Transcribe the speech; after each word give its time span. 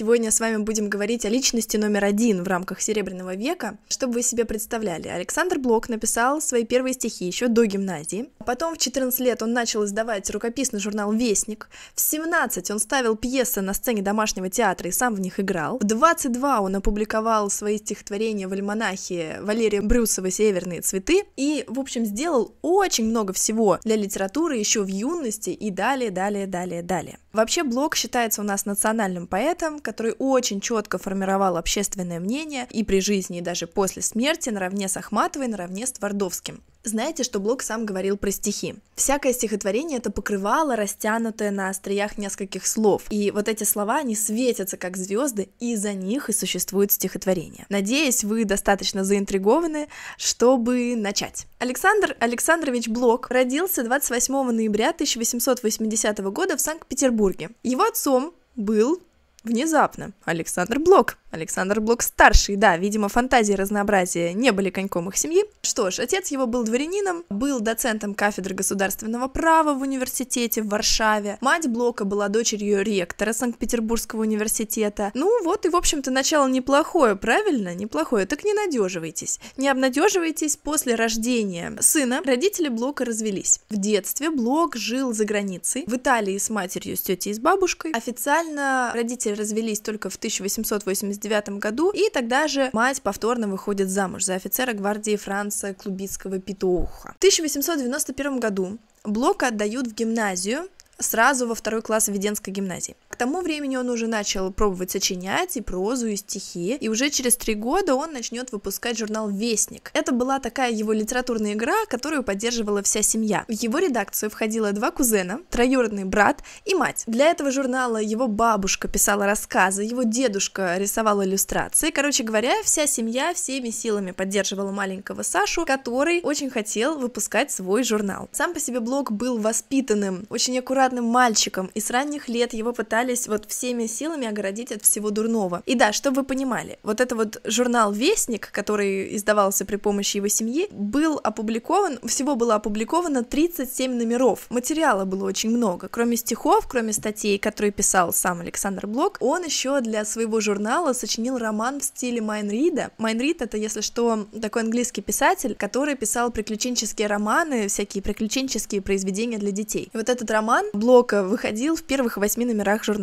Сегодня 0.00 0.30
с 0.30 0.40
вами 0.40 0.56
будем 0.56 0.88
говорить 0.88 1.26
о 1.26 1.28
личности 1.28 1.76
номер 1.76 2.06
один 2.06 2.42
в 2.42 2.48
рамках 2.48 2.80
Серебряного 2.80 3.34
века. 3.34 3.76
Чтобы 3.86 4.14
вы 4.14 4.22
себе 4.22 4.46
представляли, 4.46 5.08
Александр 5.08 5.58
Блок 5.58 5.90
написал 5.90 6.40
свои 6.40 6.64
первые 6.64 6.94
стихи 6.94 7.26
еще 7.26 7.48
до 7.48 7.66
гимназии. 7.66 8.30
Потом 8.46 8.76
в 8.76 8.78
14 8.78 9.20
лет 9.20 9.42
он 9.42 9.52
начал 9.52 9.84
издавать 9.84 10.30
рукописный 10.30 10.80
журнал 10.80 11.12
«Вестник». 11.12 11.68
В 11.94 12.00
17 12.00 12.70
он 12.70 12.78
ставил 12.78 13.14
пьесы 13.14 13.60
на 13.60 13.74
сцене 13.74 14.00
домашнего 14.00 14.48
театра 14.48 14.88
и 14.88 14.90
сам 14.90 15.14
в 15.14 15.20
них 15.20 15.38
играл. 15.38 15.76
В 15.76 15.84
22 15.84 16.60
он 16.62 16.76
опубликовал 16.76 17.50
свои 17.50 17.76
стихотворения 17.76 18.48
в 18.48 18.54
альманахе 18.54 19.40
Валерия 19.42 19.82
Брюсова 19.82 20.30
«Северные 20.30 20.80
цветы». 20.80 21.24
И, 21.36 21.66
в 21.68 21.78
общем, 21.78 22.06
сделал 22.06 22.54
очень 22.62 23.04
много 23.04 23.34
всего 23.34 23.78
для 23.84 23.96
литературы 23.96 24.56
еще 24.56 24.80
в 24.80 24.88
юности 24.88 25.50
и 25.50 25.70
далее, 25.70 26.10
далее, 26.10 26.46
далее, 26.46 26.82
далее. 26.82 27.18
Вообще 27.34 27.62
Блок 27.62 27.94
считается 27.94 28.40
у 28.40 28.44
нас 28.44 28.64
национальным 28.64 29.28
поэтом, 29.28 29.78
который 29.90 30.14
очень 30.20 30.60
четко 30.60 30.98
формировал 30.98 31.56
общественное 31.56 32.20
мнение 32.20 32.68
и 32.70 32.84
при 32.84 33.00
жизни, 33.00 33.38
и 33.38 33.40
даже 33.40 33.66
после 33.66 34.02
смерти, 34.02 34.48
наравне 34.48 34.88
с 34.88 34.96
Ахматовой, 34.96 35.48
наравне 35.48 35.84
с 35.84 35.90
Твардовским. 35.90 36.62
Знаете, 36.84 37.24
что 37.24 37.40
Блок 37.40 37.62
сам 37.62 37.84
говорил 37.84 38.16
про 38.16 38.30
стихи? 38.30 38.76
Всякое 38.94 39.32
стихотворение— 39.32 39.98
это 39.98 40.10
покрывало, 40.10 40.76
растянутое 40.76 41.50
на 41.50 41.68
остриях 41.68 42.18
нескольких 42.18 42.66
слов. 42.66 43.02
И 43.10 43.32
вот 43.32 43.48
эти 43.48 43.64
слова, 43.64 43.96
они 43.96 44.14
светятся 44.14 44.76
как 44.76 44.96
звезды, 44.96 45.48
и 45.58 45.74
за 45.74 45.92
них 45.92 46.30
и 46.30 46.32
существует 46.32 46.92
стихотворение. 46.92 47.66
Надеюсь, 47.68 48.22
вы 48.22 48.44
достаточно 48.44 49.04
заинтригованы, 49.04 49.88
чтобы 50.16 50.94
начать. 50.96 51.48
Александр 51.58 52.16
Александрович 52.20 52.86
Блок 52.88 53.28
родился 53.28 53.82
28 53.82 54.50
ноября 54.50 54.90
1880 54.90 56.18
года 56.32 56.56
в 56.56 56.60
Санкт-Петербурге. 56.60 57.50
Его 57.64 57.82
отцом 57.82 58.32
был 58.56 59.02
Внезапно. 59.42 60.12
Александр 60.24 60.78
Блок. 60.78 61.16
Александр 61.30 61.80
Блок 61.80 62.02
старший, 62.02 62.56
да, 62.56 62.76
видимо, 62.76 63.08
фантазии 63.08 63.52
разнообразия 63.52 64.32
не 64.32 64.50
были 64.50 64.70
коньком 64.70 65.08
их 65.08 65.16
семьи. 65.16 65.44
Что 65.62 65.90
ж, 65.90 66.00
отец 66.00 66.30
его 66.30 66.46
был 66.46 66.64
дворянином, 66.64 67.24
был 67.28 67.60
доцентом 67.60 68.14
кафедры 68.14 68.54
государственного 68.54 69.28
права 69.28 69.74
в 69.74 69.82
университете 69.82 70.62
в 70.62 70.68
Варшаве. 70.68 71.38
Мать 71.40 71.68
Блока 71.68 72.04
была 72.04 72.28
дочерью 72.28 72.82
ректора 72.82 73.32
Санкт-Петербургского 73.32 74.22
университета. 74.22 75.12
Ну 75.14 75.44
вот 75.44 75.66
и, 75.66 75.68
в 75.68 75.76
общем-то, 75.76 76.10
начало 76.10 76.48
неплохое, 76.48 77.14
правильно? 77.14 77.74
Неплохое. 77.74 78.26
Так 78.26 78.44
не 78.44 78.52
надеживайтесь. 78.52 79.38
Не 79.56 79.68
обнадеживайтесь 79.68 80.56
после 80.56 80.94
рождения 80.94 81.76
сына. 81.80 82.22
Родители 82.24 82.68
Блока 82.68 83.04
развелись. 83.04 83.60
В 83.68 83.76
детстве 83.76 84.30
Блок 84.30 84.76
жил 84.76 85.12
за 85.12 85.24
границей, 85.24 85.84
в 85.86 85.94
Италии 85.96 86.38
с 86.38 86.50
матерью, 86.50 86.96
с 86.96 87.02
тетей 87.02 87.30
и 87.30 87.34
с 87.34 87.38
бабушкой. 87.38 87.92
Официально 87.92 88.90
родители 88.94 89.34
развелись 89.34 89.80
только 89.80 90.10
в 90.10 90.16
1880 90.16 91.19
1939 91.20 91.60
году, 91.60 91.90
и 91.90 92.10
тогда 92.10 92.48
же 92.48 92.70
мать 92.72 93.02
повторно 93.02 93.48
выходит 93.48 93.88
замуж 93.88 94.24
за 94.24 94.34
офицера 94.34 94.72
гвардии 94.72 95.16
Франца 95.16 95.74
Клубицкого 95.74 96.38
Петуха. 96.38 97.14
В 97.14 97.18
1891 97.18 98.40
году 98.40 98.78
Блока 99.04 99.48
отдают 99.48 99.86
в 99.86 99.94
гимназию, 99.94 100.68
сразу 100.98 101.46
во 101.46 101.54
второй 101.54 101.82
класс 101.82 102.08
Введенской 102.08 102.52
гимназии. 102.52 102.96
Тому 103.20 103.42
времени 103.42 103.76
он 103.76 103.90
уже 103.90 104.06
начал 104.06 104.50
пробовать 104.50 104.92
сочинять 104.92 105.54
и 105.58 105.60
прозу, 105.60 106.06
и 106.06 106.16
стихи, 106.16 106.78
и 106.80 106.88
уже 106.88 107.10
через 107.10 107.36
три 107.36 107.54
года 107.54 107.94
он 107.94 108.14
начнет 108.14 108.50
выпускать 108.50 108.96
журнал 108.96 109.28
«Вестник». 109.28 109.90
Это 109.92 110.12
была 110.12 110.38
такая 110.38 110.72
его 110.72 110.94
литературная 110.94 111.52
игра, 111.52 111.84
которую 111.90 112.22
поддерживала 112.22 112.82
вся 112.82 113.02
семья. 113.02 113.44
В 113.46 113.52
его 113.52 113.76
редакцию 113.76 114.30
входило 114.30 114.72
два 114.72 114.90
кузена, 114.90 115.40
троюродный 115.50 116.04
брат 116.04 116.42
и 116.64 116.74
мать. 116.74 117.02
Для 117.06 117.26
этого 117.26 117.50
журнала 117.50 117.98
его 117.98 118.26
бабушка 118.26 118.88
писала 118.88 119.26
рассказы, 119.26 119.82
его 119.82 120.02
дедушка 120.02 120.78
рисовал 120.78 121.22
иллюстрации. 121.22 121.90
Короче 121.90 122.24
говоря, 122.24 122.54
вся 122.64 122.86
семья 122.86 123.34
всеми 123.34 123.68
силами 123.68 124.12
поддерживала 124.12 124.70
маленького 124.70 125.24
Сашу, 125.24 125.66
который 125.66 126.22
очень 126.22 126.48
хотел 126.48 126.98
выпускать 126.98 127.52
свой 127.52 127.84
журнал. 127.84 128.30
Сам 128.32 128.54
по 128.54 128.60
себе 128.60 128.80
Блок 128.80 129.12
был 129.12 129.36
воспитанным, 129.36 130.24
очень 130.30 130.58
аккуратным 130.58 131.04
мальчиком, 131.04 131.70
и 131.74 131.80
с 131.80 131.90
ранних 131.90 132.26
лет 132.30 132.54
его 132.54 132.72
пытались 132.72 133.09
вот 133.28 133.50
всеми 133.50 133.86
силами 133.86 134.26
огородить 134.26 134.72
от 134.72 134.82
всего 134.82 135.10
дурного. 135.10 135.62
И 135.66 135.74
да, 135.74 135.92
чтобы 135.92 136.20
вы 136.20 136.26
понимали, 136.26 136.78
вот 136.82 137.00
это 137.00 137.14
вот 137.14 137.40
журнал 137.44 137.92
«Вестник», 137.92 138.50
который 138.50 139.16
издавался 139.16 139.64
при 139.64 139.76
помощи 139.76 140.18
его 140.18 140.28
семьи, 140.28 140.68
был 140.70 141.20
опубликован, 141.22 141.98
всего 142.06 142.36
было 142.36 142.56
опубликовано 142.56 143.24
37 143.24 143.92
номеров. 143.92 144.46
Материала 144.50 145.04
было 145.04 145.24
очень 145.24 145.50
много. 145.50 145.88
Кроме 145.88 146.16
стихов, 146.16 146.66
кроме 146.68 146.92
статей, 146.92 147.38
которые 147.38 147.72
писал 147.72 148.12
сам 148.12 148.40
Александр 148.40 148.86
Блок, 148.86 149.16
он 149.20 149.44
еще 149.44 149.80
для 149.80 150.04
своего 150.04 150.40
журнала 150.40 150.92
сочинил 150.92 151.38
роман 151.38 151.80
в 151.80 151.84
стиле 151.84 152.20
Майн 152.20 152.50
Рида. 152.50 152.90
Майн 152.98 153.20
Рид— 153.20 153.42
это, 153.42 153.56
если 153.56 153.80
что, 153.80 154.26
такой 154.40 154.62
английский 154.62 155.02
писатель, 155.02 155.54
который 155.54 155.96
писал 155.96 156.30
приключенческие 156.30 157.08
романы, 157.08 157.68
всякие 157.68 158.02
приключенческие 158.02 158.82
произведения 158.82 159.38
для 159.38 159.50
детей. 159.50 159.90
И 159.92 159.96
вот 159.96 160.08
этот 160.08 160.30
роман 160.30 160.66
Блока 160.72 161.22
выходил 161.22 161.76
в 161.76 161.82
первых 161.82 162.16
восьми 162.16 162.44
номерах 162.44 162.84
журнала. 162.84 162.99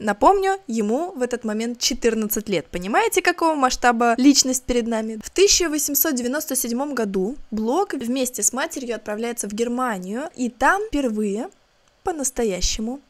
Напомню, 0.00 0.58
ему 0.66 1.12
в 1.12 1.20
этот 1.20 1.44
момент 1.44 1.78
14 1.78 2.48
лет. 2.48 2.66
Понимаете, 2.68 3.20
какого 3.20 3.54
масштаба 3.54 4.14
личность 4.16 4.64
перед 4.64 4.86
нами? 4.86 5.20
В 5.22 5.28
1897 5.28 6.94
году 6.94 7.36
Блок 7.50 7.92
вместе 7.92 8.42
с 8.42 8.54
матерью 8.54 8.96
отправляется 8.96 9.46
в 9.46 9.52
Германию, 9.52 10.30
и 10.36 10.48
там 10.48 10.80
впервые 10.88 11.50
по-настоящему 12.02 13.00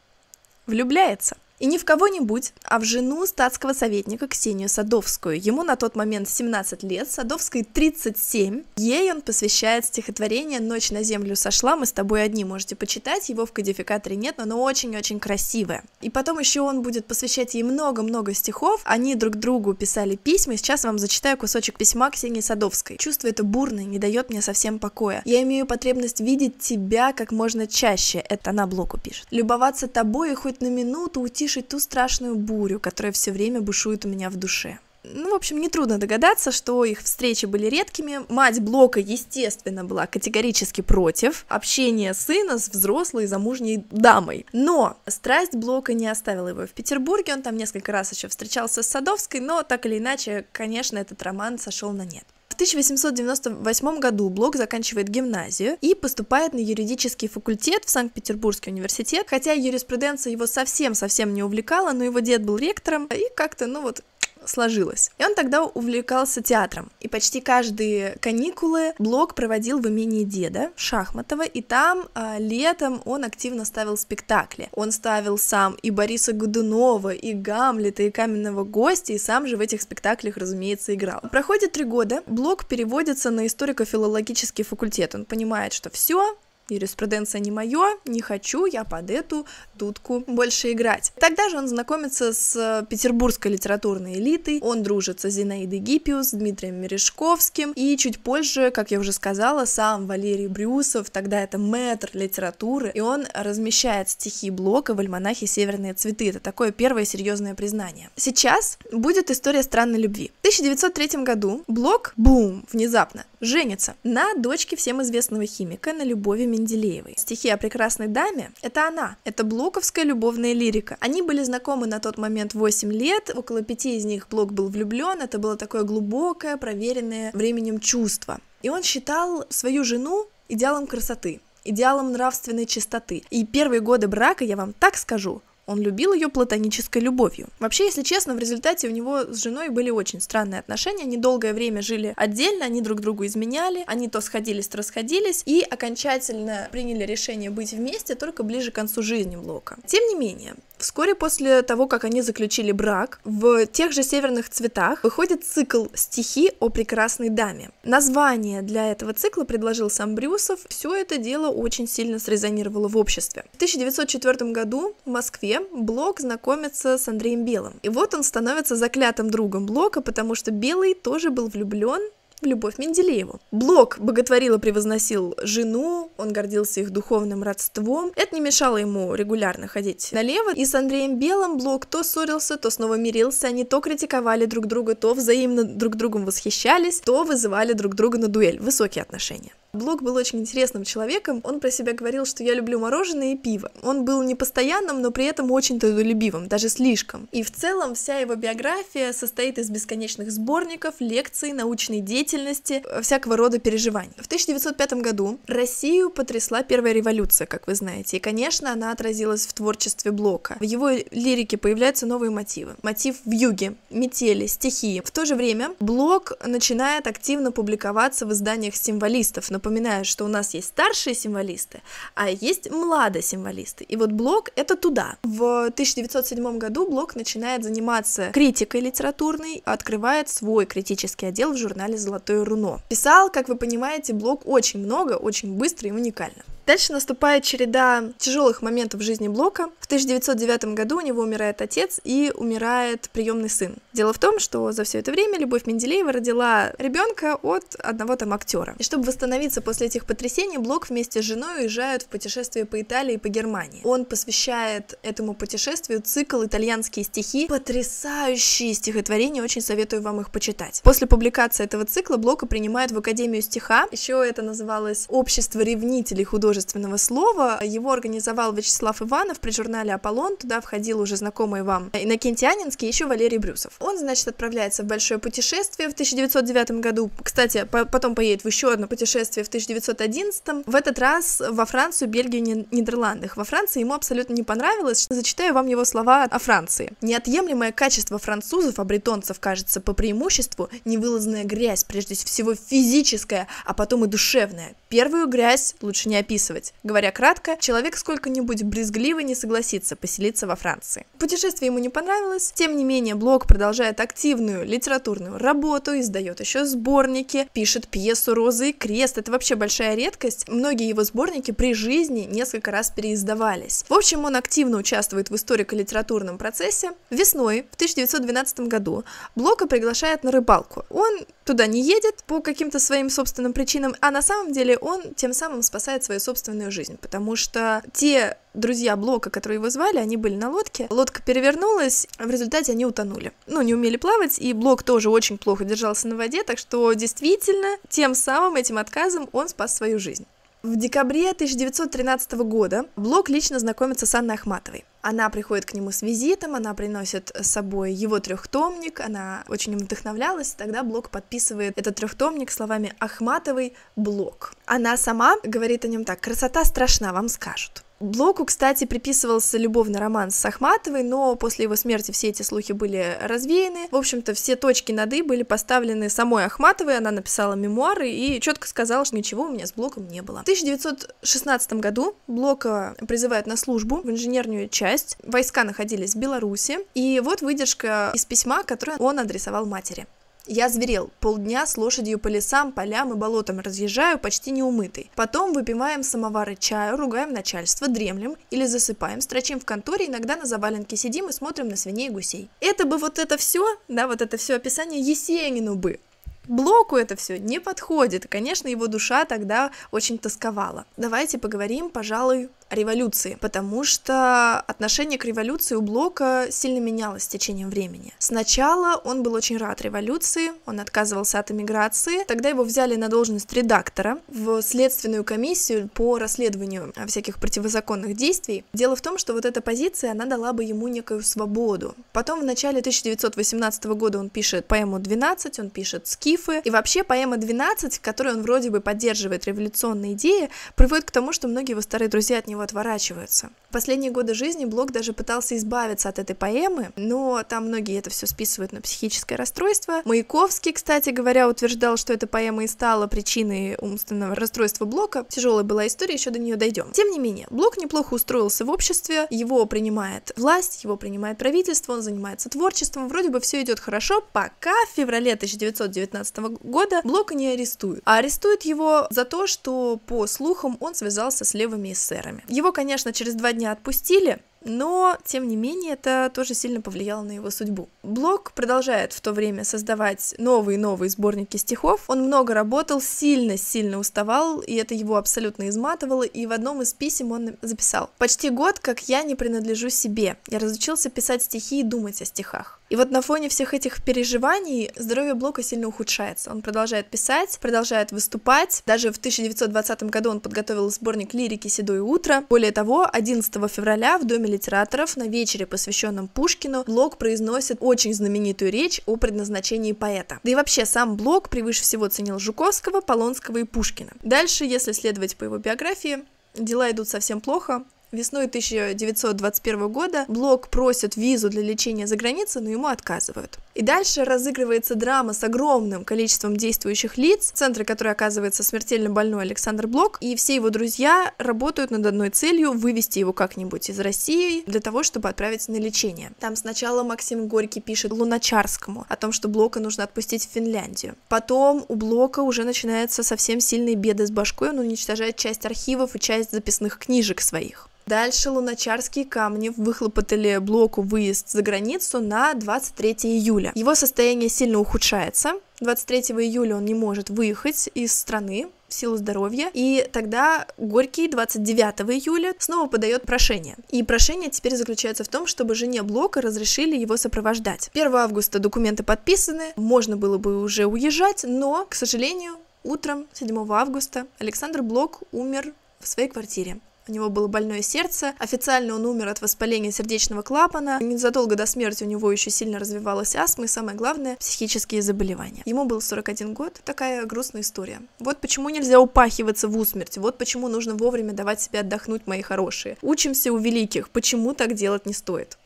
влюбляется. 0.66 1.36
И 1.60 1.66
не 1.66 1.76
в 1.76 1.84
кого-нибудь, 1.84 2.54
а 2.64 2.78
в 2.78 2.84
жену 2.84 3.26
статского 3.26 3.74
советника 3.74 4.26
Ксению 4.26 4.70
Садовскую. 4.70 5.38
Ему 5.38 5.62
на 5.62 5.76
тот 5.76 5.94
момент 5.94 6.26
17 6.26 6.82
лет, 6.84 7.10
Садовской 7.10 7.64
37. 7.64 8.64
Ей 8.76 9.12
он 9.12 9.20
посвящает 9.20 9.84
стихотворение 9.84 10.58
«Ночь 10.58 10.90
на 10.90 11.02
землю 11.02 11.36
сошла, 11.36 11.76
мы 11.76 11.84
с 11.84 11.92
тобой 11.92 12.24
одни». 12.24 12.46
Можете 12.46 12.76
почитать, 12.76 13.28
его 13.28 13.44
в 13.44 13.52
кодификаторе 13.52 14.16
нет, 14.16 14.36
но 14.38 14.44
оно 14.44 14.62
очень-очень 14.62 15.20
красивое. 15.20 15.84
И 16.00 16.08
потом 16.08 16.38
еще 16.38 16.62
он 16.62 16.80
будет 16.80 17.04
посвящать 17.04 17.52
ей 17.52 17.62
много-много 17.62 18.32
стихов. 18.32 18.80
Они 18.84 19.14
друг 19.14 19.36
другу 19.36 19.74
писали 19.74 20.16
письма, 20.16 20.56
сейчас 20.56 20.84
вам 20.84 20.98
зачитаю 20.98 21.36
кусочек 21.36 21.76
письма 21.76 22.10
Ксении 22.10 22.40
Садовской. 22.40 22.96
Чувство 22.96 23.28
это 23.28 23.44
бурное, 23.44 23.84
не 23.84 23.98
дает 23.98 24.30
мне 24.30 24.40
совсем 24.40 24.78
покоя. 24.78 25.20
Я 25.26 25.42
имею 25.42 25.66
потребность 25.66 26.20
видеть 26.20 26.58
тебя 26.58 27.12
как 27.12 27.32
можно 27.32 27.66
чаще, 27.66 28.24
это 28.30 28.48
она 28.48 28.66
блоку 28.66 28.98
пишет. 28.98 29.26
Любоваться 29.30 29.88
тобой 29.88 30.32
и 30.32 30.34
хоть 30.34 30.62
на 30.62 30.68
минуту 30.68 31.20
утишить 31.20 31.49
утишить 31.50 31.68
ту 31.68 31.80
страшную 31.80 32.36
бурю, 32.36 32.78
которая 32.78 33.12
все 33.12 33.32
время 33.32 33.60
бушует 33.60 34.04
у 34.04 34.08
меня 34.08 34.30
в 34.30 34.36
душе. 34.36 34.78
Ну, 35.02 35.30
в 35.30 35.34
общем, 35.34 35.58
нетрудно 35.58 35.98
догадаться, 35.98 36.52
что 36.52 36.84
их 36.84 37.00
встречи 37.00 37.46
были 37.46 37.66
редкими. 37.66 38.20
Мать 38.28 38.60
Блока, 38.60 39.00
естественно, 39.00 39.82
была 39.82 40.06
категорически 40.06 40.82
против 40.82 41.46
общения 41.48 42.12
сына 42.14 42.58
с 42.58 42.68
взрослой 42.68 43.26
замужней 43.26 43.84
дамой. 43.90 44.46
Но 44.52 44.98
страсть 45.06 45.54
Блока 45.54 45.94
не 45.94 46.06
оставила 46.06 46.48
его 46.48 46.66
в 46.66 46.70
Петербурге, 46.70 47.32
он 47.32 47.42
там 47.42 47.56
несколько 47.56 47.92
раз 47.92 48.12
еще 48.12 48.28
встречался 48.28 48.82
с 48.82 48.88
Садовской, 48.88 49.40
но 49.40 49.62
так 49.62 49.86
или 49.86 49.98
иначе, 49.98 50.44
конечно, 50.52 50.98
этот 50.98 51.22
роман 51.22 51.58
сошел 51.58 51.92
на 51.92 52.04
нет. 52.04 52.24
1898 52.60 54.00
году 54.00 54.28
Блок 54.28 54.56
заканчивает 54.56 55.08
гимназию 55.08 55.78
и 55.80 55.94
поступает 55.94 56.52
на 56.52 56.58
юридический 56.58 57.26
факультет 57.26 57.86
в 57.86 57.90
Санкт-Петербургский 57.90 58.70
университет, 58.70 59.28
хотя 59.30 59.52
юриспруденция 59.52 60.32
его 60.32 60.46
совсем-совсем 60.46 61.32
не 61.32 61.42
увлекала, 61.42 61.92
но 61.92 62.04
его 62.04 62.20
дед 62.20 62.44
был 62.44 62.58
ректором, 62.58 63.06
и 63.06 63.34
как-то, 63.34 63.66
ну 63.66 63.80
вот, 63.80 64.02
сложилось. 64.44 65.10
И 65.18 65.24
он 65.24 65.34
тогда 65.34 65.64
увлекался 65.64 66.42
театром. 66.42 66.90
И 67.00 67.08
почти 67.08 67.40
каждые 67.40 68.16
каникулы 68.20 68.94
Блок 68.98 69.34
проводил 69.34 69.80
в 69.80 69.88
имении 69.88 70.24
деда 70.24 70.70
Шахматова, 70.76 71.42
и 71.42 71.62
там 71.62 72.08
а, 72.14 72.38
летом 72.38 73.02
он 73.04 73.24
активно 73.24 73.64
ставил 73.64 73.96
спектакли. 73.96 74.68
Он 74.72 74.92
ставил 74.92 75.38
сам 75.38 75.74
и 75.82 75.90
Бориса 75.90 76.32
Годунова, 76.32 77.12
и 77.12 77.32
Гамлета, 77.32 78.02
и 78.04 78.10
Каменного 78.10 78.64
гостя, 78.64 79.12
и 79.12 79.18
сам 79.18 79.46
же 79.46 79.56
в 79.56 79.60
этих 79.60 79.82
спектаклях, 79.82 80.36
разумеется, 80.36 80.94
играл. 80.94 81.20
Проходит 81.30 81.72
три 81.72 81.84
года, 81.84 82.22
Блок 82.26 82.66
переводится 82.66 83.30
на 83.30 83.46
историко-филологический 83.46 84.64
факультет. 84.64 85.14
Он 85.14 85.24
понимает, 85.24 85.72
что 85.72 85.90
все, 85.90 86.36
юриспруденция 86.74 87.40
не 87.40 87.50
мое, 87.50 87.96
не 88.04 88.20
хочу 88.20 88.66
я 88.66 88.84
под 88.84 89.10
эту 89.10 89.46
дудку 89.74 90.24
больше 90.26 90.72
играть. 90.72 91.12
Тогда 91.18 91.48
же 91.48 91.58
он 91.58 91.68
знакомится 91.68 92.32
с 92.32 92.86
петербургской 92.88 93.52
литературной 93.52 94.14
элитой, 94.14 94.60
он 94.60 94.82
дружит 94.82 95.20
с 95.20 95.28
Зинаидой 95.28 95.78
Гиппиус, 95.78 96.32
Дмитрием 96.32 96.76
Мережковским, 96.76 97.72
и 97.72 97.96
чуть 97.96 98.20
позже, 98.20 98.70
как 98.70 98.90
я 98.90 98.98
уже 98.98 99.12
сказала, 99.12 99.64
сам 99.64 100.06
Валерий 100.06 100.46
Брюсов, 100.46 101.10
тогда 101.10 101.40
это 101.42 101.58
мэтр 101.58 102.10
литературы, 102.14 102.90
и 102.94 103.00
он 103.00 103.26
размещает 103.34 104.10
стихи 104.10 104.50
Блока 104.50 104.94
в 104.94 105.00
альманахе 105.00 105.46
«Северные 105.46 105.94
цветы». 105.94 106.30
Это 106.30 106.40
такое 106.40 106.72
первое 106.72 107.04
серьезное 107.04 107.54
признание. 107.54 108.10
Сейчас 108.16 108.78
будет 108.92 109.30
история 109.30 109.62
странной 109.62 109.98
любви. 109.98 110.32
В 110.36 110.40
1903 110.40 111.22
году 111.24 111.64
Блок, 111.66 112.12
бум, 112.16 112.64
внезапно, 112.72 113.24
женится 113.40 113.96
на 114.04 114.34
дочке 114.34 114.76
всем 114.76 115.02
известного 115.02 115.46
химика, 115.46 115.92
на 115.92 116.02
Любови 116.02 116.44
Менделеевой. 116.44 117.14
Стихи 117.16 117.48
о 117.48 117.56
прекрасной 117.56 118.08
даме— 118.08 118.52
это 118.62 118.86
она, 118.86 119.16
это 119.24 119.44
блоковская 119.44 120.04
любовная 120.04 120.52
лирика. 120.52 120.96
Они 121.00 121.22
были 121.22 121.42
знакомы 121.42 121.86
на 121.86 122.00
тот 122.00 122.18
момент 122.18 122.54
8 122.54 122.92
лет, 122.92 123.30
около 123.34 123.62
пяти 123.62 123.96
из 123.96 124.04
них 124.04 124.28
Блок 124.28 124.52
был 124.52 124.68
влюблен, 124.68 125.20
это 125.22 125.38
было 125.38 125.56
такое 125.56 125.82
глубокое, 125.82 126.56
проверенное 126.56 127.30
временем 127.32 127.80
чувство. 127.80 128.40
И 128.62 128.68
он 128.68 128.82
считал 128.82 129.46
свою 129.48 129.84
жену 129.84 130.26
идеалом 130.48 130.86
красоты, 130.86 131.40
идеалом 131.64 132.12
нравственной 132.12 132.66
чистоты. 132.66 133.22
И 133.30 133.46
первые 133.46 133.80
годы 133.80 134.08
брака, 134.08 134.44
я 134.44 134.56
вам 134.56 134.72
так 134.72 134.96
скажу, 134.96 135.42
он 135.70 135.80
любил 135.80 136.12
ее 136.12 136.28
платонической 136.28 137.00
любовью. 137.00 137.48
Вообще, 137.60 137.84
если 137.84 138.02
честно, 138.02 138.34
в 138.34 138.38
результате 138.38 138.88
у 138.88 138.90
него 138.90 139.20
с 139.20 139.40
женой 139.40 139.68
были 139.68 139.90
очень 139.90 140.20
странные 140.20 140.58
отношения. 140.58 141.04
Они 141.04 141.16
долгое 141.16 141.52
время 141.52 141.80
жили 141.80 142.12
отдельно, 142.16 142.64
они 142.64 142.80
друг 142.80 143.00
другу 143.00 143.24
изменяли, 143.24 143.84
они 143.86 144.08
то 144.08 144.20
сходились, 144.20 144.66
то 144.66 144.78
расходились, 144.78 145.42
и 145.46 145.60
окончательно 145.62 146.68
приняли 146.72 147.04
решение 147.04 147.50
быть 147.50 147.72
вместе 147.72 148.16
только 148.16 148.42
ближе 148.42 148.72
к 148.72 148.74
концу 148.74 149.02
жизни 149.02 149.36
Блока. 149.36 149.76
Тем 149.86 150.02
не 150.08 150.16
менее, 150.16 150.54
Вскоре 150.80 151.14
после 151.14 151.60
того, 151.60 151.86
как 151.86 152.04
они 152.04 152.22
заключили 152.22 152.72
брак, 152.72 153.20
в 153.24 153.66
тех 153.66 153.92
же 153.92 154.02
северных 154.02 154.48
цветах 154.48 155.04
выходит 155.04 155.44
цикл 155.44 155.86
«Стихи 155.92 156.52
о 156.58 156.70
прекрасной 156.70 157.28
даме». 157.28 157.70
Название 157.84 158.62
для 158.62 158.90
этого 158.90 159.12
цикла 159.12 159.44
предложил 159.44 159.90
сам 159.90 160.14
Брюсов. 160.14 160.60
Все 160.68 160.94
это 160.94 161.18
дело 161.18 161.48
очень 161.48 161.86
сильно 161.86 162.18
срезонировало 162.18 162.88
в 162.88 162.96
обществе. 162.96 163.44
В 163.52 163.56
1904 163.56 164.52
году 164.52 164.96
в 165.04 165.10
Москве 165.10 165.60
Блок 165.70 166.20
знакомится 166.20 166.96
с 166.96 167.06
Андреем 167.08 167.44
Белым. 167.44 167.74
И 167.82 167.90
вот 167.90 168.14
он 168.14 168.24
становится 168.24 168.74
заклятым 168.74 169.28
другом 169.30 169.66
Блока, 169.66 170.00
потому 170.00 170.34
что 170.34 170.50
Белый 170.50 170.94
тоже 170.94 171.28
был 171.28 171.48
влюблен 171.48 172.00
Любовь 172.42 172.78
Менделееву. 172.78 173.40
Блок 173.50 173.98
боготворил 173.98 174.54
и 174.54 174.58
превозносил 174.58 175.34
жену, 175.42 176.10
он 176.16 176.32
гордился 176.32 176.80
их 176.80 176.90
духовным 176.90 177.42
родством. 177.42 178.12
Это 178.16 178.34
не 178.34 178.40
мешало 178.40 178.78
ему 178.78 179.14
регулярно 179.14 179.68
ходить 179.68 180.10
налево. 180.12 180.54
И 180.54 180.64
с 180.64 180.74
Андреем 180.74 181.18
Белым 181.18 181.58
Блок 181.58 181.86
то 181.86 182.02
ссорился, 182.02 182.56
то 182.56 182.70
снова 182.70 182.94
мирился. 182.94 183.48
Они 183.48 183.64
то 183.64 183.80
критиковали 183.80 184.46
друг 184.46 184.66
друга, 184.66 184.94
то 184.94 185.14
взаимно 185.14 185.64
друг 185.64 185.96
другом 185.96 186.24
восхищались, 186.24 187.00
то 187.00 187.24
вызывали 187.24 187.74
друг 187.74 187.94
друга 187.94 188.18
на 188.18 188.28
дуэль. 188.28 188.58
Высокие 188.58 189.02
отношения. 189.02 189.52
Блок 189.72 190.02
был 190.02 190.16
очень 190.16 190.40
интересным 190.40 190.84
человеком. 190.84 191.40
Он 191.44 191.60
про 191.60 191.70
себя 191.70 191.92
говорил, 191.92 192.24
что 192.24 192.42
я 192.42 192.54
люблю 192.54 192.80
мороженое 192.80 193.34
и 193.34 193.36
пиво. 193.36 193.70
Он 193.82 194.04
был 194.04 194.22
непостоянным, 194.22 195.00
но 195.00 195.12
при 195.12 195.26
этом 195.26 195.50
очень 195.52 195.78
трудолюбивым, 195.78 196.48
даже 196.48 196.68
слишком. 196.68 197.28
И 197.30 197.44
в 197.44 197.52
целом 197.52 197.94
вся 197.94 198.18
его 198.18 198.34
биография 198.34 199.12
состоит 199.12 199.58
из 199.58 199.70
бесконечных 199.70 200.32
сборников, 200.32 200.96
лекций, 200.98 201.52
научной 201.52 202.00
деятельности, 202.00 202.82
всякого 203.00 203.36
рода 203.36 203.58
переживаний. 203.58 204.12
В 204.16 204.26
1905 204.26 204.94
году 204.94 205.38
Россию 205.46 206.10
потрясла 206.10 206.62
первая 206.62 206.92
революция, 206.92 207.46
как 207.46 207.68
вы 207.68 207.76
знаете, 207.76 208.16
и, 208.16 208.20
конечно, 208.20 208.72
она 208.72 208.90
отразилась 208.90 209.46
в 209.46 209.52
творчестве 209.52 210.10
Блока. 210.10 210.56
В 210.58 210.64
его 210.64 210.90
лирике 210.90 211.56
появляются 211.56 212.06
новые 212.06 212.30
мотивы. 212.30 212.74
Мотив 212.82 213.16
в 213.24 213.30
юге, 213.30 213.74
метели, 213.90 214.46
стихии. 214.46 215.00
В 215.04 215.10
то 215.12 215.24
же 215.24 215.36
время 215.36 215.74
Блок 215.78 216.32
начинает 216.44 217.06
активно 217.06 217.52
публиковаться 217.52 218.26
в 218.26 218.32
изданиях 218.32 218.74
символистов, 218.74 219.50
Напоминаю, 219.60 220.06
что 220.06 220.24
у 220.24 220.28
нас 220.28 220.54
есть 220.54 220.68
старшие 220.68 221.14
символисты, 221.14 221.82
а 222.14 222.30
есть 222.30 222.70
младосимволисты. 222.70 223.84
И 223.84 223.94
вот 223.96 224.10
Блок— 224.10 224.48
это 224.56 224.74
туда. 224.74 225.18
В 225.22 225.66
1907 225.66 226.56
году 226.56 226.88
Блок 226.88 227.14
начинает 227.14 227.62
заниматься 227.62 228.30
критикой 228.32 228.80
литературной, 228.80 229.62
открывает 229.66 230.30
свой 230.30 230.64
критический 230.64 231.26
отдел 231.26 231.52
в 231.52 231.58
журнале 231.58 231.98
«Золотое 231.98 232.42
руно». 232.42 232.80
Писал, 232.88 233.28
как 233.28 233.50
вы 233.50 233.56
понимаете, 233.56 234.14
Блок 234.14 234.46
очень 234.46 234.80
много, 234.80 235.12
очень 235.12 235.52
быстро 235.52 235.90
и 235.90 235.92
уникально. 235.92 236.42
Дальше 236.70 236.92
наступает 236.92 237.42
череда 237.42 238.04
тяжелых 238.18 238.62
моментов 238.62 239.00
в 239.00 239.02
жизни 239.02 239.26
Блока. 239.26 239.70
В 239.80 239.86
1909 239.86 240.66
году 240.76 240.98
у 240.98 241.00
него 241.00 241.22
умирает 241.22 241.60
отец 241.60 242.00
и 242.04 242.32
умирает 242.32 243.10
приемный 243.12 243.50
сын. 243.50 243.74
Дело 243.92 244.12
в 244.12 244.20
том, 244.20 244.38
что 244.38 244.70
за 244.70 244.84
все 244.84 245.00
это 245.00 245.10
время 245.10 245.36
Любовь 245.40 245.66
Менделеева 245.66 246.12
родила 246.12 246.72
ребенка 246.78 247.34
от 247.42 247.74
одного 247.74 248.14
там 248.14 248.32
актера. 248.32 248.76
И 248.78 248.84
чтобы 248.84 249.02
восстановиться 249.02 249.60
после 249.62 249.88
этих 249.88 250.04
потрясений, 250.06 250.58
Блок 250.58 250.90
вместе 250.90 251.22
с 251.22 251.24
женой 251.24 251.62
уезжают 251.62 252.04
в 252.04 252.06
путешествие 252.06 252.66
по 252.66 252.80
Италии 252.80 253.14
и 253.14 253.18
по 253.18 253.28
Германии. 253.28 253.80
Он 253.82 254.04
посвящает 254.04 254.96
этому 255.02 255.34
путешествию 255.34 256.00
цикл 256.00 256.44
«Итальянские 256.44 257.04
стихи». 257.04 257.48
Потрясающие 257.48 258.74
стихотворения, 258.74 259.42
очень 259.42 259.60
советую 259.60 260.02
вам 260.02 260.20
их 260.20 260.30
почитать. 260.30 260.82
После 260.84 261.08
публикации 261.08 261.64
этого 261.64 261.84
цикла 261.84 262.16
Блока 262.16 262.46
принимают 262.46 262.92
в 262.92 262.98
Академию 262.98 263.42
стиха. 263.42 263.88
Еще 263.90 264.24
это 264.24 264.42
называлось 264.42 265.06
«Общество 265.08 265.58
ревнителей 265.62 266.22
художественных 266.22 266.59
художественного 266.60 266.98
слова. 266.98 267.58
Его 267.62 267.90
организовал 267.90 268.52
Вячеслав 268.52 269.00
Иванов 269.00 269.40
при 269.40 269.50
журнале 269.50 269.94
«Аполлон». 269.94 270.36
Туда 270.36 270.60
входил 270.60 271.00
уже 271.00 271.16
знакомый 271.16 271.62
вам 271.62 271.90
Иннокентий 271.92 272.48
Анинский 272.48 272.86
еще 272.86 273.06
Валерий 273.06 273.38
Брюсов. 273.38 273.72
Он, 273.80 273.98
значит, 273.98 274.28
отправляется 274.28 274.82
в 274.82 274.86
большое 274.86 275.18
путешествие 275.18 275.88
в 275.88 275.92
1909 275.92 276.82
году. 276.82 277.10
Кстати, 277.22 277.66
по 277.70 277.84
потом 277.84 278.14
поедет 278.14 278.44
в 278.44 278.46
еще 278.46 278.72
одно 278.72 278.86
путешествие 278.86 279.44
в 279.44 279.48
1911. 279.48 280.66
В 280.66 280.74
этот 280.74 280.98
раз 280.98 281.42
во 281.48 281.64
Францию, 281.64 282.08
Бельгию, 282.08 282.66
Нидерландах. 282.70 283.36
Во 283.36 283.44
Франции 283.44 283.80
ему 283.80 283.94
абсолютно 283.94 284.34
не 284.34 284.42
понравилось. 284.42 285.06
Зачитаю 285.10 285.54
вам 285.54 285.66
его 285.66 285.84
слова 285.84 286.24
о 286.24 286.38
Франции. 286.38 286.92
Неотъемлемое 287.00 287.72
качество 287.72 288.18
французов, 288.18 288.78
а 288.78 288.84
бретонцев, 288.84 289.40
кажется, 289.40 289.80
по 289.80 289.94
преимуществу 289.94 290.68
невылазная 290.84 291.44
грязь, 291.44 291.84
прежде 291.84 292.14
всего 292.14 292.54
физическая, 292.54 293.48
а 293.64 293.72
потом 293.72 294.04
и 294.04 294.08
душевная. 294.08 294.74
Первую 294.90 295.28
грязь 295.28 295.74
лучше 295.80 296.08
не 296.08 296.16
описывать 296.16 296.49
описывать. 296.50 296.74
Говоря 296.82 297.10
кратко, 297.12 297.56
человек 297.58 297.96
сколько-нибудь 297.96 298.62
брезгливо 298.62 299.20
не 299.20 299.34
согласится 299.34 299.96
поселиться 299.96 300.46
во 300.46 300.56
Франции. 300.56 301.06
Путешествие 301.18 301.66
ему 301.66 301.78
не 301.78 301.88
понравилось, 301.88 302.52
тем 302.54 302.76
не 302.76 302.84
менее 302.84 303.14
Блок 303.14 303.46
продолжает 303.46 304.00
активную 304.00 304.64
литературную 304.64 305.38
работу, 305.38 305.98
издает 305.98 306.40
еще 306.40 306.64
сборники, 306.64 307.48
пишет 307.52 307.88
пьесу 307.88 308.34
«Розы 308.34 308.70
и 308.70 308.72
крест». 308.72 309.18
Это 309.18 309.30
вообще 309.30 309.54
большая 309.54 309.94
редкость. 309.94 310.48
Многие 310.48 310.88
его 310.88 311.04
сборники 311.04 311.50
при 311.50 311.74
жизни 311.74 312.28
несколько 312.30 312.70
раз 312.70 312.90
переиздавались. 312.90 313.84
В 313.88 313.94
общем, 313.94 314.24
он 314.24 314.36
активно 314.36 314.78
участвует 314.78 315.30
в 315.30 315.34
историко-литературном 315.34 316.38
процессе. 316.38 316.92
Весной, 317.10 317.66
в 317.70 317.74
1912 317.74 318.60
году, 318.60 319.04
Блока 319.34 319.66
приглашает 319.66 320.24
на 320.24 320.30
рыбалку. 320.30 320.84
Он 320.90 321.20
туда 321.50 321.66
не 321.66 321.82
едет 321.82 322.22
по 322.28 322.40
каким-то 322.40 322.78
своим 322.78 323.10
собственным 323.10 323.52
причинам, 323.52 323.96
а 324.00 324.12
на 324.12 324.22
самом 324.22 324.52
деле 324.52 324.78
он 324.78 325.14
тем 325.14 325.32
самым 325.32 325.62
спасает 325.62 326.04
свою 326.04 326.20
собственную 326.20 326.70
жизнь, 326.70 326.96
потому 326.96 327.34
что 327.34 327.82
те 327.92 328.36
друзья 328.54 328.94
Блока, 328.94 329.30
которые 329.30 329.56
его 329.56 329.68
звали, 329.68 329.96
они 329.96 330.16
были 330.16 330.36
на 330.36 330.48
лодке. 330.48 330.86
Лодка 330.90 331.20
перевернулась, 331.22 332.06
в 332.20 332.30
результате 332.30 332.70
они 332.70 332.86
утонули. 332.86 333.32
Ну, 333.48 333.62
не 333.62 333.74
умели 333.74 333.96
плавать, 333.96 334.38
и 334.38 334.52
Блок 334.52 334.84
тоже 334.84 335.10
очень 335.10 335.38
плохо 335.38 335.64
держался 335.64 336.06
на 336.06 336.14
воде, 336.14 336.44
так 336.44 336.56
что 336.56 336.92
действительно 336.92 337.78
тем 337.88 338.14
самым 338.14 338.54
этим 338.54 338.78
отказом 338.78 339.28
он 339.32 339.48
спас 339.48 339.76
свою 339.76 339.98
жизнь. 339.98 340.26
В 340.62 340.76
декабре 340.76 341.30
1913 341.30 342.32
года 342.32 342.84
Блок 342.94 343.30
лично 343.30 343.58
знакомится 343.58 344.04
с 344.04 344.14
Анной 344.14 344.34
Ахматовой. 344.34 344.84
Она 345.00 345.30
приходит 345.30 345.64
к 345.64 345.72
нему 345.72 345.90
с 345.90 346.02
визитом, 346.02 346.54
она 346.54 346.74
приносит 346.74 347.30
с 347.34 347.46
собой 347.46 347.94
его 347.94 348.20
трехтомник, 348.20 349.00
она 349.00 349.42
очень 349.48 349.72
им 349.72 349.78
вдохновлялась, 349.78 350.52
тогда 350.52 350.82
Блок 350.82 351.08
подписывает 351.08 351.78
этот 351.78 351.94
трехтомник 351.94 352.50
словами 352.50 352.92
«Ахматовый 352.98 353.72
Блок». 353.96 354.52
Она 354.66 354.98
сама 354.98 355.36
говорит 355.42 355.86
о 355.86 355.88
нем 355.88 356.04
так 356.04 356.20
«Красота 356.20 356.66
страшна, 356.66 357.14
вам 357.14 357.30
скажут». 357.30 357.82
Блоку, 358.00 358.46
кстати, 358.46 358.86
приписывался 358.86 359.58
любовный 359.58 360.00
роман 360.00 360.30
с 360.30 360.42
Ахматовой, 360.46 361.02
но 361.02 361.34
после 361.36 361.64
его 361.64 361.76
смерти 361.76 362.12
все 362.12 362.28
эти 362.28 362.42
слухи 362.42 362.72
были 362.72 363.18
развеяны. 363.20 363.88
В 363.90 363.96
общем-то, 363.96 364.32
все 364.32 364.56
точки 364.56 364.90
над 364.90 365.12
«и» 365.12 365.20
были 365.20 365.42
поставлены 365.42 366.08
самой 366.08 366.46
Ахматовой, 366.46 366.96
она 366.96 367.10
написала 367.10 367.52
мемуары 367.54 368.10
и 368.10 368.40
четко 368.40 368.66
сказала, 368.66 369.04
что 369.04 369.16
ничего 369.16 369.44
у 369.44 369.48
меня 369.50 369.66
с 369.66 369.74
Блоком 369.74 370.08
не 370.08 370.22
было. 370.22 370.38
В 370.38 370.42
1916 370.42 371.74
году 371.74 372.16
Блока 372.26 372.96
призывают 373.06 373.46
на 373.46 373.58
службу 373.58 374.00
в 374.02 374.10
инженерную 374.10 374.70
часть. 374.70 375.18
Войска 375.22 375.64
находились 375.64 376.14
в 376.14 376.18
Беларуси, 376.18 376.78
и 376.94 377.20
вот 377.22 377.42
выдержка 377.42 378.12
из 378.14 378.24
письма, 378.24 378.62
которое 378.62 378.96
он 378.96 379.18
адресовал 379.18 379.66
матери. 379.66 380.06
Я 380.46 380.68
зверел. 380.68 381.10
Полдня 381.20 381.66
с 381.66 381.76
лошадью 381.76 382.18
по 382.18 382.28
лесам, 382.28 382.72
полям 382.72 383.12
и 383.12 383.16
болотам 383.16 383.60
разъезжаю, 383.60 384.18
почти 384.18 384.50
неумытый. 384.50 385.10
Потом 385.14 385.52
выпиваем 385.52 386.02
самовары 386.02 386.56
чаю, 386.56 386.96
ругаем 386.96 387.32
начальство, 387.32 387.88
дремлем 387.88 388.36
или 388.50 388.66
засыпаем, 388.66 389.20
строчим 389.20 389.60
в 389.60 389.64
конторе, 389.64 390.06
иногда 390.06 390.36
на 390.36 390.46
заваленке 390.46 390.96
сидим 390.96 391.28
и 391.28 391.32
смотрим 391.32 391.68
на 391.68 391.76
свиней 391.76 392.08
и 392.08 392.10
гусей. 392.10 392.48
Это 392.60 392.86
бы 392.86 392.96
вот 392.96 393.18
это 393.18 393.36
все, 393.36 393.78
да, 393.88 394.06
вот 394.06 394.22
это 394.22 394.36
все 394.36 394.56
описание 394.56 395.00
Есенину 395.00 395.76
бы. 395.76 396.00
Блоку 396.48 396.96
это 396.96 397.14
все 397.14 397.38
не 397.38 397.60
подходит. 397.60 398.26
Конечно, 398.26 398.66
его 398.66 398.88
душа 398.88 399.24
тогда 399.24 399.70
очень 399.92 400.18
тосковала. 400.18 400.84
Давайте 400.96 401.38
поговорим, 401.38 401.90
пожалуй, 401.90 402.48
революции, 402.70 403.36
потому 403.40 403.84
что 403.84 404.60
отношение 404.60 405.18
к 405.18 405.24
революции 405.24 405.74
у 405.74 405.80
Блока 405.80 406.46
сильно 406.50 406.78
менялось 406.78 407.24
с 407.24 407.28
течением 407.28 407.68
времени. 407.70 408.12
Сначала 408.18 408.96
он 408.96 409.22
был 409.22 409.34
очень 409.34 409.56
рад 409.56 409.82
революции, 409.82 410.52
он 410.66 410.80
отказывался 410.80 411.38
от 411.38 411.50
эмиграции, 411.50 412.24
тогда 412.24 412.48
его 412.48 412.62
взяли 412.62 412.96
на 412.96 413.08
должность 413.08 413.52
редактора 413.52 414.18
в 414.28 414.62
следственную 414.62 415.24
комиссию 415.24 415.88
по 415.88 416.18
расследованию 416.18 416.92
всяких 417.06 417.38
противозаконных 417.38 418.16
действий. 418.16 418.64
Дело 418.72 418.94
в 418.96 419.00
том, 419.00 419.18
что 419.18 419.32
вот 419.32 419.44
эта 419.44 419.60
позиция, 419.60 420.12
она 420.12 420.26
дала 420.26 420.52
бы 420.52 420.64
ему 420.64 420.88
некую 420.88 421.22
свободу. 421.22 421.94
Потом 422.12 422.40
в 422.40 422.44
начале 422.44 422.78
1918 422.80 423.84
года 423.86 424.18
он 424.18 424.30
пишет 424.30 424.66
поэму 424.66 424.98
«12», 424.98 425.60
он 425.60 425.70
пишет 425.70 426.06
«Скифы», 426.06 426.60
и 426.64 426.70
вообще 426.70 427.02
поэма 427.02 427.36
«12», 427.36 427.90
в 427.90 428.00
которой 428.00 428.34
он 428.34 428.42
вроде 428.42 428.70
бы 428.70 428.80
поддерживает 428.80 429.46
революционные 429.46 430.12
идеи, 430.12 430.50
приводит 430.76 431.06
к 431.06 431.10
тому, 431.10 431.32
что 431.32 431.48
многие 431.48 431.72
его 431.72 431.80
старые 431.80 432.08
друзья 432.08 432.38
от 432.38 432.46
него 432.46 432.59
него 432.60 432.64
отворачиваются. 432.64 433.50
В 433.70 433.72
последние 433.72 434.10
годы 434.10 434.34
жизни 434.34 434.64
Блок 434.64 434.90
даже 434.90 435.12
пытался 435.12 435.56
избавиться 435.56 436.08
от 436.08 436.18
этой 436.18 436.34
поэмы, 436.34 436.90
но 436.96 437.40
там 437.48 437.68
многие 437.68 438.00
это 438.00 438.10
все 438.10 438.26
списывают 438.26 438.72
на 438.72 438.80
психическое 438.80 439.36
расстройство. 439.36 440.02
Маяковский, 440.04 440.72
кстати 440.72 441.10
говоря, 441.10 441.48
утверждал, 441.48 441.96
что 441.96 442.12
эта 442.12 442.26
поэма 442.26 442.64
и 442.64 442.66
стала 442.66 443.06
причиной 443.06 443.76
умственного 443.80 444.34
расстройства 444.34 444.86
Блока. 444.86 445.24
Тяжелая 445.28 445.62
была 445.62 445.86
история, 445.86 446.14
еще 446.14 446.30
до 446.30 446.40
нее 446.40 446.56
дойдем. 446.56 446.90
Тем 446.90 447.10
не 447.10 447.20
менее, 447.20 447.46
Блок 447.50 447.78
неплохо 447.78 448.14
устроился 448.14 448.64
в 448.64 448.70
обществе, 448.70 449.28
его 449.30 449.64
принимает 449.66 450.32
власть, 450.36 450.82
его 450.82 450.96
принимает 450.96 451.38
правительство, 451.38 451.92
он 451.92 452.02
занимается 452.02 452.48
творчеством, 452.48 453.08
вроде 453.08 453.28
бы 453.28 453.38
все 453.38 453.62
идет 453.62 453.78
хорошо, 453.78 454.20
пока 454.32 454.74
в 454.90 454.96
феврале 454.96 455.34
1919 455.34 456.38
года 456.60 457.02
Блока 457.04 457.36
не 457.36 457.46
арестуют. 457.46 458.02
А 458.04 458.16
арестуют 458.16 458.62
его 458.62 459.06
за 459.10 459.24
то, 459.24 459.46
что, 459.46 460.00
по 460.06 460.26
слухам, 460.26 460.76
он 460.80 460.96
связался 460.96 461.44
с 461.44 461.54
левыми 461.54 461.92
эсерами. 461.92 462.42
Его, 462.48 462.72
конечно, 462.72 463.12
через 463.12 463.36
два 463.36 463.52
дня 463.52 463.59
отпустили, 463.66 464.40
но, 464.64 465.16
тем 465.24 465.48
не 465.48 465.56
менее, 465.56 465.94
это 465.94 466.30
тоже 466.34 466.54
сильно 466.54 466.82
повлияло 466.82 467.22
на 467.22 467.32
его 467.32 467.50
судьбу. 467.50 467.88
Блок 468.02 468.52
продолжает 468.52 469.12
в 469.12 469.20
то 469.20 469.32
время 469.32 469.64
создавать 469.64 470.34
новые 470.38 470.76
и 470.76 470.80
новые 470.80 471.08
сборники 471.08 471.56
стихов. 471.56 472.04
Он 472.08 472.22
много 472.22 472.52
работал, 472.52 473.00
сильно-сильно 473.00 473.98
уставал, 473.98 474.60
и 474.60 474.74
это 474.74 474.94
его 474.94 475.16
абсолютно 475.16 475.68
изматывало, 475.68 476.24
и 476.24 476.44
в 476.44 476.52
одном 476.52 476.82
из 476.82 476.92
писем 476.92 477.32
он 477.32 477.56
записал 477.62 478.10
«Почти 478.18 478.50
год, 478.50 478.78
как 478.80 479.08
я 479.08 479.22
не 479.22 479.34
принадлежу 479.34 479.88
себе. 479.88 480.36
Я 480.48 480.58
разучился 480.58 481.08
писать 481.08 481.42
стихи 481.42 481.80
и 481.80 481.84
думать 481.84 482.20
о 482.20 482.26
стихах. 482.26 482.79
И 482.90 482.96
вот 482.96 483.12
на 483.12 483.22
фоне 483.22 483.48
всех 483.48 483.72
этих 483.72 484.02
переживаний 484.02 484.90
здоровье 484.96 485.34
Блока 485.34 485.62
сильно 485.62 485.86
ухудшается. 485.86 486.50
Он 486.50 486.60
продолжает 486.60 487.06
писать, 487.08 487.56
продолжает 487.60 488.10
выступать. 488.10 488.82
Даже 488.84 489.12
в 489.12 489.18
1920 489.18 490.02
году 490.04 490.30
он 490.30 490.40
подготовил 490.40 490.90
сборник 490.90 491.32
лирики 491.32 491.68
«Седое 491.68 492.02
утро». 492.02 492.44
Более 492.50 492.72
того, 492.72 493.08
11 493.10 493.54
февраля 493.70 494.18
в 494.18 494.26
Доме 494.26 494.48
литераторов 494.48 495.16
на 495.16 495.28
вечере, 495.28 495.66
посвященном 495.66 496.26
Пушкину, 496.26 496.82
Блок 496.82 497.16
произносит 497.16 497.78
очень 497.80 498.12
знаменитую 498.12 498.72
речь 498.72 499.00
о 499.06 499.14
предназначении 499.16 499.92
поэта. 499.92 500.40
Да 500.42 500.50
и 500.50 500.56
вообще 500.56 500.84
сам 500.84 501.16
Блок 501.16 501.48
превыше 501.48 501.82
всего 501.82 502.08
ценил 502.08 502.40
Жуковского, 502.40 503.02
Полонского 503.02 503.58
и 503.58 503.64
Пушкина. 503.64 504.10
Дальше, 504.24 504.64
если 504.64 504.90
следовать 504.90 505.36
по 505.36 505.44
его 505.44 505.58
биографии, 505.58 506.24
дела 506.56 506.90
идут 506.90 507.06
совсем 507.06 507.40
плохо. 507.40 507.84
Весной 508.12 508.46
1921 508.46 509.88
года 509.88 510.24
Блок 510.26 510.68
просит 510.68 511.14
визу 511.14 511.48
для 511.48 511.62
лечения 511.62 512.08
за 512.08 512.16
границей, 512.16 512.60
но 512.60 512.68
ему 512.68 512.88
отказывают. 512.88 513.60
И 513.76 513.82
дальше 513.82 514.24
разыгрывается 514.24 514.96
драма 514.96 515.32
с 515.32 515.44
огромным 515.44 516.04
количеством 516.04 516.56
действующих 516.56 517.16
лиц, 517.18 517.52
в 517.52 517.56
центре 517.56 517.84
которой 517.84 518.08
оказывается 518.08 518.64
смертельно 518.64 519.10
больной 519.10 519.42
Александр 519.42 519.86
Блок, 519.86 520.18
и 520.20 520.34
все 520.34 520.56
его 520.56 520.70
друзья 520.70 521.32
работают 521.38 521.92
над 521.92 522.04
одной 522.04 522.30
целью— 522.30 522.72
вывести 522.74 523.20
его 523.20 523.32
как-нибудь 523.32 523.88
из 523.88 524.00
России 524.00 524.64
для 524.66 524.80
того, 524.80 525.04
чтобы 525.04 525.28
отправить 525.28 525.68
на 525.68 525.76
лечение. 525.76 526.32
Там 526.40 526.56
сначала 526.56 527.04
Максим 527.04 527.46
Горький 527.46 527.80
пишет 527.80 528.10
Луначарскому 528.10 529.06
о 529.08 529.16
том, 529.16 529.30
что 529.30 529.46
Блока 529.46 529.78
нужно 529.78 530.02
отпустить 530.02 530.48
в 530.48 530.50
Финляндию. 530.52 531.14
Потом 531.28 531.84
у 531.86 531.94
Блока 531.94 532.40
уже 532.40 532.64
начинаются 532.64 533.22
совсем 533.22 533.60
сильные 533.60 533.94
беды 533.94 534.26
с 534.26 534.32
башкой, 534.32 534.70
он 534.70 534.80
уничтожает 534.80 535.36
часть 535.36 535.64
архивов 535.64 536.16
и 536.16 536.18
часть 536.18 536.50
записных 536.50 536.98
книжек 536.98 537.40
своих. 537.40 537.86
Дальше 538.10 538.50
Луначарские 538.50 539.24
камни 539.24 539.68
выхлопотали 539.68 540.58
блоку 540.58 541.00
выезд 541.00 541.48
за 541.48 541.62
границу 541.62 542.18
на 542.18 542.54
23 542.54 543.12
июля. 543.22 543.70
Его 543.76 543.94
состояние 543.94 544.48
сильно 544.48 544.80
ухудшается. 544.80 545.52
23 545.78 546.34
июля 546.44 546.74
он 546.74 546.84
не 546.86 546.94
может 546.94 547.30
выехать 547.30 547.88
из 547.94 548.12
страны, 548.12 548.68
в 548.88 548.94
силу 548.94 549.16
здоровья, 549.16 549.70
и 549.74 550.08
тогда 550.12 550.66
Горький 550.76 551.28
29 551.28 552.00
июля 552.10 552.52
снова 552.58 552.88
подает 552.88 553.22
прошение. 553.22 553.76
И 553.90 554.02
прошение 554.02 554.50
теперь 554.50 554.74
заключается 554.74 555.22
в 555.22 555.28
том, 555.28 555.46
чтобы 555.46 555.76
жене 555.76 556.02
Блока 556.02 556.40
разрешили 556.40 556.96
его 556.96 557.16
сопровождать. 557.16 557.90
1 557.94 558.12
августа 558.12 558.58
документы 558.58 559.04
подписаны, 559.04 559.72
можно 559.76 560.16
было 560.16 560.36
бы 560.36 560.60
уже 560.60 560.86
уезжать, 560.86 561.44
но, 561.46 561.86
к 561.88 561.94
сожалению, 561.94 562.54
утром 562.82 563.28
7 563.34 563.72
августа 563.72 564.26
Александр 564.40 564.82
Блок 564.82 565.22
умер 565.30 565.74
в 566.00 566.08
своей 566.08 566.28
квартире. 566.28 566.80
У 567.10 567.12
него 567.12 567.28
было 567.28 567.48
больное 567.48 567.82
сердце. 567.82 568.34
Официально 568.38 568.94
он 568.94 569.04
умер 569.04 569.26
от 569.26 569.42
воспаления 569.42 569.90
сердечного 569.90 570.42
клапана. 570.42 571.00
Незадолго 571.02 571.56
до 571.56 571.66
смерти 571.66 572.04
у 572.04 572.06
него 572.06 572.30
еще 572.30 572.50
сильно 572.50 572.78
развивалась 572.78 573.34
астма 573.34 573.64
и, 573.64 573.66
самое 573.68 573.96
главное, 573.96 574.36
психические 574.36 575.02
заболевания. 575.02 575.62
Ему 575.64 575.86
был 575.86 576.00
41 576.00 576.54
год. 576.54 576.80
Такая 576.84 577.26
грустная 577.26 577.62
история. 577.62 578.00
Вот 578.20 578.38
почему 578.38 578.68
нельзя 578.68 579.00
упахиваться 579.00 579.66
в 579.66 579.76
усмерть. 579.76 580.18
Вот 580.18 580.38
почему 580.38 580.68
нужно 580.68 580.94
вовремя 580.94 581.32
давать 581.32 581.60
себе 581.60 581.80
отдохнуть, 581.80 582.28
мои 582.28 582.42
хорошие. 582.42 582.96
Учимся 583.02 583.52
у 583.52 583.58
великих. 583.58 584.10
Почему 584.10 584.54
так 584.54 584.74
делать 584.74 585.04
не 585.04 585.12
стоит? 585.12 585.58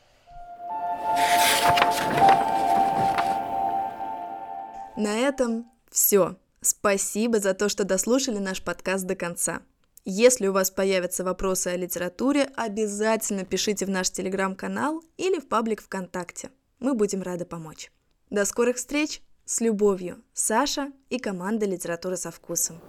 На 4.96 5.14
этом 5.18 5.70
все. 5.90 6.36
Спасибо 6.62 7.38
за 7.38 7.52
то, 7.52 7.68
что 7.68 7.84
дослушали 7.84 8.38
наш 8.38 8.62
подкаст 8.62 9.04
до 9.04 9.14
конца. 9.14 9.60
Если 10.06 10.48
у 10.48 10.52
вас 10.52 10.70
появятся 10.70 11.24
вопросы 11.24 11.68
о 11.68 11.76
литературе, 11.76 12.50
обязательно 12.56 13.46
пишите 13.46 13.86
в 13.86 13.88
наш 13.88 14.10
телеграм-канал 14.10 15.02
или 15.16 15.38
в 15.38 15.48
паблик 15.48 15.80
ВКонтакте. 15.80 16.50
Мы 16.78 16.92
будем 16.92 17.22
рады 17.22 17.46
помочь. 17.46 17.90
До 18.28 18.44
скорых 18.44 18.76
встреч! 18.76 19.22
С 19.46 19.62
любовью, 19.62 20.22
Саша 20.34 20.92
и 21.08 21.18
команда 21.18 21.64
«Литература 21.64 22.16
со 22.16 22.30
вкусом». 22.30 22.80